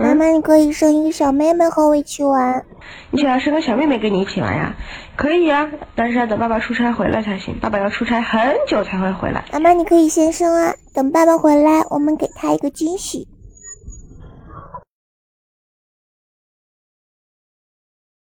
[0.00, 2.64] 妈妈你可以生一个小妹妹和我一起玩。
[3.10, 4.74] 你想要生个小妹妹跟你一起玩呀。
[5.16, 9.44] 可以呀但是要等爸爸出差回来才行爸爸要出差很久才会回来。
[9.52, 13.26] 妈妈你可以先生啊等爸爸回来我们给他一个惊喜。